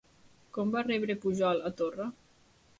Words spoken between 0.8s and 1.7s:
rebre Pujol